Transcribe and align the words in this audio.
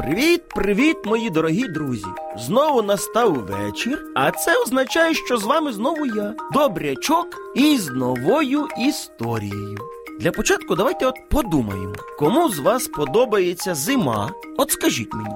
Привіт, 0.00 0.42
привіт, 0.48 0.96
мої 1.04 1.30
дорогі 1.30 1.68
друзі! 1.68 2.06
Знову 2.36 2.82
настав 2.82 3.32
вечір, 3.32 4.04
а 4.14 4.30
це 4.30 4.62
означає, 4.62 5.14
що 5.14 5.36
з 5.36 5.44
вами 5.44 5.72
знову 5.72 6.06
я, 6.06 6.34
Добрячок, 6.52 7.26
із 7.54 7.88
новою 7.88 8.68
історією. 8.78 9.78
Для 10.20 10.32
початку 10.32 10.76
давайте 10.76 11.06
от 11.06 11.14
подумаємо, 11.30 11.94
кому 12.18 12.48
з 12.48 12.58
вас 12.58 12.88
подобається 12.88 13.74
зима? 13.74 14.30
От 14.58 14.70
скажіть 14.70 15.14
мені, 15.14 15.34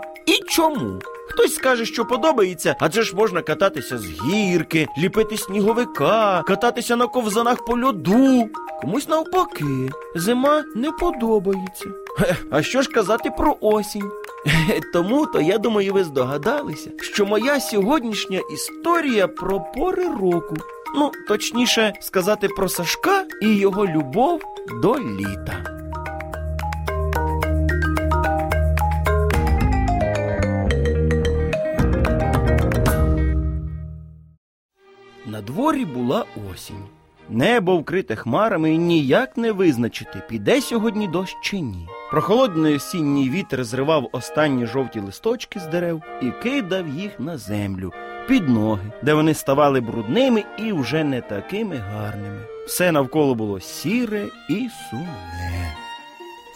чому? 0.49 1.01
Хтось 1.29 1.55
скаже, 1.55 1.85
що 1.85 2.05
подобається, 2.05 2.77
адже 2.81 3.03
ж 3.03 3.17
можна 3.17 3.43
кататися 3.43 3.99
з 3.99 4.07
гірки, 4.07 4.89
ліпити 4.99 5.37
сніговика, 5.37 6.43
кататися 6.43 6.97
на 6.97 7.07
ковзанах 7.07 7.65
по 7.65 7.81
льоду. 7.81 8.49
Комусь 8.81 9.09
навпаки, 9.09 9.91
зима 10.15 10.65
не 10.75 10.93
подобається. 10.93 11.85
А 12.51 12.63
що 12.63 12.83
ж 12.83 12.91
казати 12.91 13.31
про 13.31 13.57
осінь? 13.61 14.11
Тому 14.93 15.27
то 15.27 15.41
я 15.41 15.59
думаю, 15.59 15.93
ви 15.93 16.05
здогадалися, 16.05 16.91
що 17.01 17.27
моя 17.27 17.61
сьогоднішня 17.61 18.41
історія 18.55 19.29
про 19.29 19.61
пори 19.77 20.09
року. 20.09 20.57
Ну, 20.97 21.11
точніше 21.29 21.93
сказати 22.01 22.49
про 22.49 22.69
Сашка 22.69 23.25
і 23.43 23.55
його 23.57 23.87
любов 23.87 24.43
до 24.83 24.99
літа. 24.99 25.84
Дворі 35.47 35.85
була 35.85 36.25
осінь. 36.53 36.85
Небо 37.29 37.77
вкрите 37.77 38.17
хмарами 38.17 38.73
і 38.73 38.79
ніяк 38.79 39.37
не 39.37 39.53
визначити, 39.53 40.23
піде 40.29 40.61
сьогодні 40.61 41.09
дощ 41.09 41.37
чи 41.43 41.61
ні. 41.61 41.89
Прохолодний 42.11 42.77
осінній 42.77 43.31
вітер 43.31 43.65
зривав 43.65 44.09
останні 44.13 44.67
жовті 44.67 45.01
листочки 45.01 45.61
з 45.61 45.67
дерев 45.67 46.03
і 46.23 46.31
кидав 46.43 46.89
їх 46.89 47.21
на 47.21 47.39
землю 47.39 47.93
під 48.29 48.49
ноги, 48.49 48.93
де 49.03 49.15
вони 49.15 49.35
ставали 49.35 49.81
брудними 49.81 50.45
і 50.59 50.73
вже 50.73 51.05
не 51.05 51.21
такими 51.21 51.77
гарними. 51.77 52.41
Все 52.67 52.93
навколо 52.93 53.35
було 53.35 53.61
сіре 53.61 54.27
і 54.51 54.69
сумне. 54.91 55.75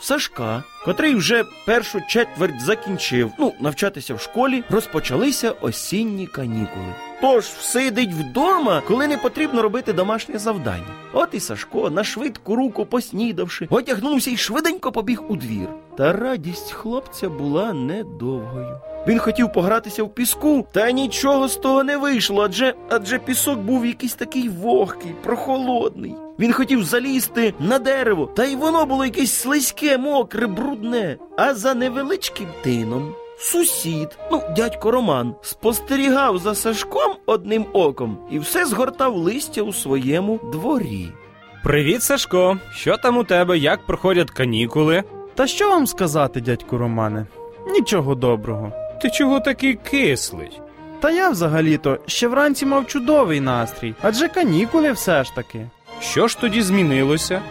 Сашка, 0.00 0.62
котрий 0.84 1.14
вже 1.14 1.44
першу 1.66 2.00
четверть 2.08 2.60
закінчив, 2.60 3.32
ну, 3.38 3.54
навчатися 3.60 4.14
в 4.14 4.20
школі, 4.20 4.64
розпочалися 4.70 5.50
осінні 5.50 6.26
канікули. 6.26 6.94
Тож 7.20 7.44
сидить 7.44 8.12
вдома, 8.12 8.82
коли 8.88 9.06
не 9.06 9.16
потрібно 9.16 9.62
робити 9.62 9.92
домашнє 9.92 10.38
завдання. 10.38 10.86
От 11.12 11.28
і 11.32 11.40
Сашко, 11.40 11.90
на 11.90 12.04
швидку 12.04 12.56
руку 12.56 12.86
поснідавши, 12.86 13.66
одягнувся 13.70 14.30
і 14.30 14.36
швиденько 14.36 14.92
побіг 14.92 15.22
у 15.28 15.36
двір. 15.36 15.68
Та 15.96 16.12
радість 16.12 16.72
хлопця 16.72 17.28
була 17.28 17.72
недовгою. 17.72 18.80
Він 19.06 19.18
хотів 19.18 19.52
погратися 19.52 20.02
в 20.02 20.14
піску, 20.14 20.66
та 20.72 20.90
нічого 20.90 21.48
з 21.48 21.56
того 21.56 21.84
не 21.84 21.96
вийшло, 21.96 22.42
адже 22.42 22.74
адже 22.88 23.18
пісок 23.18 23.58
був 23.58 23.86
якийсь 23.86 24.14
такий 24.14 24.48
вогкий, 24.48 25.14
прохолодний. 25.22 26.14
Він 26.38 26.52
хотів 26.52 26.84
залізти 26.84 27.54
на 27.60 27.78
дерево, 27.78 28.26
та 28.36 28.44
й 28.44 28.56
воно 28.56 28.86
було 28.86 29.04
якесь 29.04 29.32
слизьке, 29.32 29.98
мокре, 29.98 30.46
брудне. 30.46 31.16
А 31.36 31.54
за 31.54 31.74
невеличким 31.74 32.48
тином 32.62 33.14
сусід, 33.38 34.18
ну, 34.30 34.42
дядько 34.56 34.90
Роман, 34.90 35.34
спостерігав 35.42 36.38
за 36.38 36.54
Сашком 36.54 37.12
одним 37.26 37.66
оком 37.72 38.18
і 38.30 38.38
все 38.38 38.66
згортав 38.66 39.16
листя 39.16 39.62
у 39.62 39.72
своєму 39.72 40.40
дворі. 40.52 41.08
Привіт, 41.64 42.02
Сашко. 42.02 42.58
Що 42.74 42.96
там 42.96 43.16
у 43.16 43.24
тебе? 43.24 43.58
Як 43.58 43.86
проходять 43.86 44.30
канікули? 44.30 45.02
Та 45.34 45.46
що 45.46 45.70
вам 45.70 45.86
сказати, 45.86 46.40
дядьку 46.40 46.78
Романе? 46.78 47.26
Нічого 47.72 48.14
доброго. 48.14 48.72
Ти 49.02 49.10
чого 49.10 49.40
такий 49.40 49.74
кислий? 49.74 50.60
Та 51.00 51.10
я 51.10 51.30
взагалі-то 51.30 51.98
ще 52.06 52.28
вранці 52.28 52.66
мав 52.66 52.86
чудовий 52.86 53.40
настрій, 53.40 53.94
адже 54.02 54.28
канікули 54.28 54.92
все 54.92 55.24
ж 55.24 55.34
таки. 55.34 55.66
Що 56.00 56.28
ж 56.28 56.38
тоді 56.40 56.62
змінилося? 56.62 57.42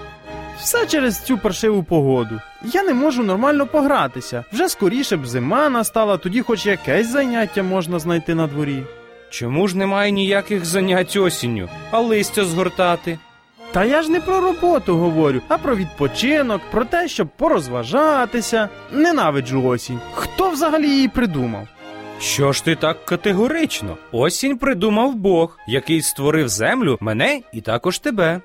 Все 0.60 0.86
через 0.86 1.22
цю 1.24 1.38
паршиву 1.38 1.84
погоду. 1.84 2.40
Я 2.64 2.84
не 2.84 2.94
можу 2.94 3.24
нормально 3.24 3.68
погратися. 3.68 4.44
Вже 4.54 4.70
скоріше 4.70 5.18
б 5.18 5.28
зима 5.28 5.70
настала, 5.70 6.18
тоді 6.18 6.42
хоч 6.42 6.66
якесь 6.66 7.12
заняття 7.12 7.64
можна 7.64 8.00
знайти 8.00 8.36
на 8.36 8.48
дворі. 8.48 8.84
Чому 9.30 9.68
ж 9.68 9.78
немає 9.78 10.12
ніяких 10.12 10.66
занять 10.66 11.16
осінню, 11.16 11.70
а 11.92 12.00
листя 12.00 12.46
згортати? 12.46 13.20
Та 13.72 13.86
я 13.86 14.02
ж 14.02 14.12
не 14.12 14.20
про 14.22 14.42
роботу 14.42 14.98
говорю, 14.98 15.42
а 15.48 15.58
про 15.58 15.76
відпочинок, 15.76 16.62
про 16.72 16.86
те, 16.86 17.08
щоб 17.08 17.28
порозважатися. 17.38 18.70
Ненавиджу 18.92 19.68
осінь. 19.68 20.00
Хто 20.14 20.50
взагалі 20.50 20.90
її 20.90 21.08
придумав? 21.08 21.68
Що 22.20 22.52
ж 22.52 22.66
ти 22.66 22.76
так 22.76 23.06
категорично? 23.06 23.98
Осінь 24.12 24.58
придумав 24.58 25.16
Бог, 25.16 25.58
який 25.68 26.02
створив 26.02 26.50
землю, 26.50 26.98
мене 27.02 27.42
і 27.54 27.62
також 27.62 28.00
тебе. 28.00 28.42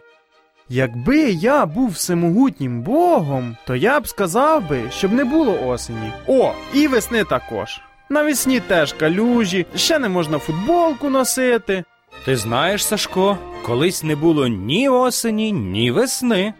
Якби 0.74 1.30
я 1.30 1.66
був 1.66 1.90
всемогутнім 1.90 2.82
богом, 2.82 3.56
то 3.66 3.76
я 3.76 4.00
б 4.00 4.08
сказав 4.08 4.68
би, 4.68 4.82
щоб 4.90 5.12
не 5.12 5.24
було 5.24 5.66
осені. 5.66 6.12
О, 6.26 6.52
і 6.74 6.88
весни 6.88 7.24
також. 7.24 7.80
Навесні 8.08 8.60
теж 8.60 8.92
калюжі, 8.92 9.66
ще 9.76 9.98
не 9.98 10.08
можна 10.08 10.38
футболку 10.38 11.10
носити. 11.10 11.84
Ти 12.24 12.36
знаєш, 12.36 12.86
Сашко, 12.86 13.38
колись 13.66 14.02
не 14.02 14.16
було 14.16 14.48
ні 14.48 14.88
осені, 14.88 15.52
ні 15.52 15.90
весни. 15.90 16.54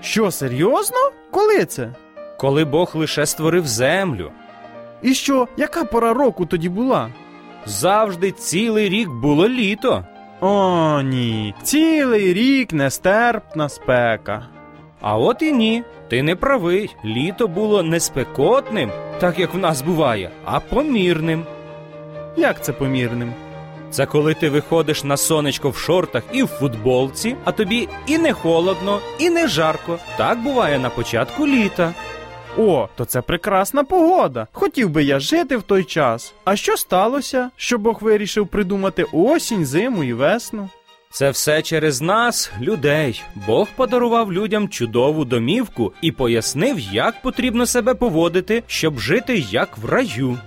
Що, 0.00 0.30
серйозно? 0.30 1.10
Коли 1.30 1.64
це? 1.64 1.94
Коли 2.38 2.64
Бог 2.64 2.90
лише 2.94 3.26
створив 3.26 3.66
землю. 3.66 4.30
І 5.02 5.14
що, 5.14 5.48
яка 5.56 5.84
пора 5.84 6.14
року 6.14 6.46
тоді 6.46 6.68
була? 6.68 7.08
Завжди 7.66 8.30
цілий 8.30 8.88
рік 8.88 9.08
було 9.08 9.48
літо. 9.48 10.04
О, 10.46 11.00
ні, 11.02 11.54
цілий 11.62 12.32
рік 12.32 12.72
нестерпна 12.72 13.68
спека. 13.68 14.46
А 15.00 15.16
от 15.16 15.42
і 15.42 15.52
ні. 15.52 15.82
Ти 16.08 16.22
не 16.22 16.36
правий. 16.36 16.96
Літо 17.04 17.48
було 17.48 17.82
не 17.82 18.00
спекотним, 18.00 18.90
так 19.20 19.38
як 19.38 19.54
в 19.54 19.58
нас 19.58 19.82
буває, 19.82 20.30
а 20.44 20.60
помірним. 20.60 21.44
Як 22.36 22.64
це 22.64 22.72
помірним? 22.72 23.32
Це 23.90 24.06
коли 24.06 24.34
ти 24.34 24.50
виходиш 24.50 25.04
на 25.04 25.16
сонечко 25.16 25.70
в 25.70 25.76
шортах 25.76 26.22
і 26.32 26.42
в 26.42 26.46
футболці, 26.46 27.36
а 27.44 27.52
тобі 27.52 27.88
і 28.06 28.18
не 28.18 28.32
холодно, 28.32 28.98
і 29.18 29.30
не 29.30 29.48
жарко. 29.48 29.98
Так 30.16 30.42
буває 30.42 30.78
на 30.78 30.90
початку 30.90 31.46
літа. 31.46 31.94
О, 32.58 32.88
то 32.96 33.04
це 33.04 33.20
прекрасна 33.20 33.84
погода. 33.84 34.46
Хотів 34.52 34.90
би 34.90 35.04
я 35.04 35.20
жити 35.20 35.56
в 35.56 35.62
той 35.62 35.84
час. 35.84 36.34
А 36.44 36.56
що 36.56 36.76
сталося, 36.76 37.50
що 37.56 37.78
Бог 37.78 37.98
вирішив 38.00 38.46
придумати 38.46 39.04
осінь, 39.12 39.66
зиму 39.66 40.04
і 40.04 40.12
весну? 40.12 40.68
Це 41.10 41.30
все 41.30 41.62
через 41.62 42.00
нас, 42.00 42.52
людей. 42.60 43.22
Бог 43.46 43.68
подарував 43.76 44.32
людям 44.32 44.68
чудову 44.68 45.24
домівку 45.24 45.92
і 46.02 46.12
пояснив, 46.12 46.78
як 46.78 47.22
потрібно 47.22 47.66
себе 47.66 47.94
поводити, 47.94 48.62
щоб 48.66 48.98
жити 48.98 49.44
як 49.50 49.78
в 49.78 49.84
раю. 49.84 50.38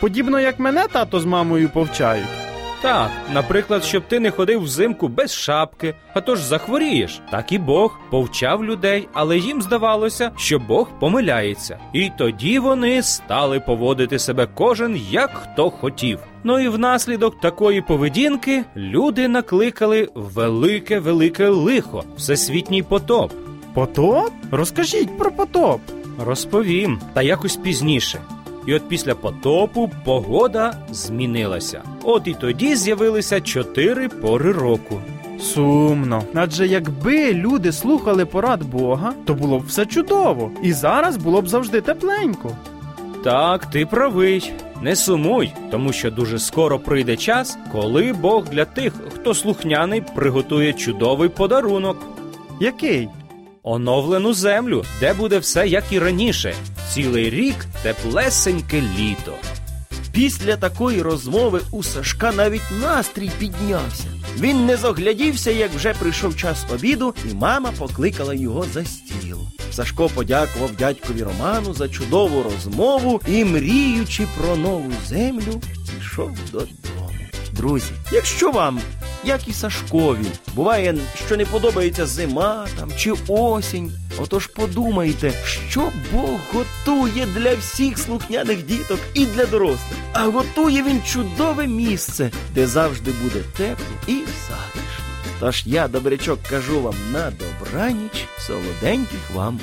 Подібно 0.00 0.40
як 0.40 0.58
мене 0.58 0.86
тато 0.92 1.20
з 1.20 1.24
мамою 1.24 1.68
повчають. 1.68 2.41
Так, 2.82 3.10
наприклад, 3.32 3.84
щоб 3.84 4.02
ти 4.08 4.20
не 4.20 4.30
ходив 4.30 4.62
взимку 4.62 5.08
без 5.08 5.34
шапки, 5.34 5.94
а 6.14 6.20
то 6.20 6.36
ж 6.36 6.44
захворієш. 6.46 7.20
Так 7.30 7.52
і 7.52 7.58
Бог 7.58 7.98
повчав 8.10 8.64
людей, 8.64 9.08
але 9.12 9.38
їм 9.38 9.62
здавалося, 9.62 10.30
що 10.36 10.58
Бог 10.58 10.88
помиляється. 11.00 11.78
І 11.92 12.10
тоді 12.18 12.58
вони 12.58 13.02
стали 13.02 13.60
поводити 13.60 14.18
себе 14.18 14.48
кожен 14.54 15.00
як 15.10 15.30
хто 15.30 15.70
хотів. 15.70 16.18
Ну 16.44 16.58
і 16.58 16.68
внаслідок 16.68 17.40
такої 17.40 17.82
поведінки 17.82 18.64
люди 18.76 19.28
накликали 19.28 20.08
велике 20.14 20.98
велике 20.98 21.48
лихо, 21.48 22.04
всесвітній 22.16 22.82
потоп. 22.82 23.32
Потоп? 23.74 24.30
Розкажіть 24.50 25.18
про 25.18 25.30
потоп. 25.30 25.80
Розповім, 26.24 27.00
та 27.14 27.22
якось 27.22 27.56
пізніше. 27.56 28.20
І 28.66 28.74
от 28.74 28.88
після 28.88 29.14
потопу 29.14 29.90
погода 30.04 30.74
змінилася. 30.90 31.82
От 32.02 32.26
і 32.26 32.34
тоді 32.34 32.76
з'явилися 32.76 33.40
чотири 33.40 34.08
пори 34.08 34.52
року. 34.52 35.00
Сумно. 35.40 36.22
Адже 36.34 36.66
якби 36.66 37.32
люди 37.32 37.72
слухали 37.72 38.26
порад 38.26 38.62
Бога, 38.64 39.12
то 39.24 39.34
було 39.34 39.58
б 39.58 39.66
все 39.66 39.86
чудово, 39.86 40.50
і 40.62 40.72
зараз 40.72 41.16
було 41.16 41.42
б 41.42 41.48
завжди 41.48 41.80
тепленько. 41.80 42.56
Так, 43.24 43.66
ти 43.66 43.86
правий. 43.86 44.52
Не 44.82 44.96
сумуй, 44.96 45.52
тому 45.70 45.92
що 45.92 46.10
дуже 46.10 46.38
скоро 46.38 46.78
прийде 46.78 47.16
час, 47.16 47.58
коли 47.72 48.12
Бог 48.12 48.44
для 48.48 48.64
тих, 48.64 48.92
хто 49.14 49.34
слухняний, 49.34 50.02
приготує 50.14 50.72
чудовий 50.72 51.28
подарунок. 51.28 51.96
Який? 52.60 53.08
Оновлену 53.62 54.32
землю, 54.34 54.84
де 55.00 55.14
буде 55.14 55.38
все 55.38 55.68
як 55.68 55.84
і 55.92 55.98
раніше. 55.98 56.54
Цілий 56.94 57.30
рік 57.30 57.56
теплесеньке 57.82 58.80
літо. 58.80 59.34
Після 60.12 60.56
такої 60.56 61.02
розмови 61.02 61.60
у 61.70 61.82
Сашка 61.82 62.32
навіть 62.32 62.70
настрій 62.80 63.30
піднявся. 63.38 64.04
Він 64.38 64.66
не 64.66 64.76
зоглядівся, 64.76 65.50
як 65.50 65.70
вже 65.74 65.94
прийшов 65.94 66.36
час 66.36 66.64
обіду, 66.74 67.14
і 67.30 67.34
мама 67.34 67.72
покликала 67.78 68.34
його 68.34 68.66
за 68.72 68.84
стіл. 68.84 69.38
Сашко 69.72 70.08
подякував 70.08 70.70
дядькові 70.72 71.22
Роману 71.22 71.74
за 71.74 71.88
чудову 71.88 72.42
розмову 72.42 73.20
і, 73.28 73.44
мріючи 73.44 74.26
про 74.38 74.56
нову 74.56 74.92
землю, 75.08 75.62
пішов 75.98 76.30
додому. 76.52 76.68
Друзі, 77.52 77.92
якщо 78.12 78.50
вам, 78.50 78.80
як 79.24 79.48
і 79.48 79.52
Сашкові, 79.52 80.26
буває, 80.54 80.98
що 81.26 81.36
не 81.36 81.44
подобається 81.44 82.06
зима 82.06 82.66
там 82.78 82.90
чи 82.96 83.12
осінь, 83.28 83.92
отож 84.18 84.46
подумайте, 84.46 85.32
що 85.68 85.92
Бог 86.12 86.40
готує 86.52 87.26
для 87.26 87.54
всіх 87.54 87.98
слухняних 87.98 88.66
діток 88.66 88.98
і 89.14 89.26
для 89.26 89.46
дорослих. 89.46 89.98
А 90.12 90.24
готує 90.26 90.82
він 90.82 91.02
чудове 91.02 91.66
місце, 91.66 92.30
де 92.54 92.66
завжди 92.66 93.12
буде 93.22 93.40
тепло 93.56 93.96
і 94.06 94.14
затишно. 94.14 95.04
Тож 95.40 95.62
я, 95.66 95.88
добрячок, 95.88 96.38
кажу 96.50 96.82
вам 96.82 96.94
на 97.12 97.30
добраніч, 97.30 98.26
солоденьких 98.38 99.30
вам 99.34 99.60